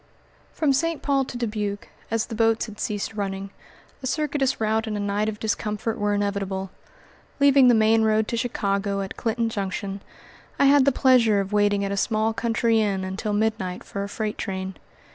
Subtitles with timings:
[0.51, 1.03] From St.
[1.03, 3.51] Paul to Dubuque, as the boats had ceased running,
[4.01, 6.71] a circuitous route and a night of discomfort were inevitable.
[7.39, 10.01] Leaving the main road to Chicago at Clinton Junction,
[10.57, 14.09] I had the pleasure of waiting at a small country inn until midnight for a
[14.09, 14.73] freight train.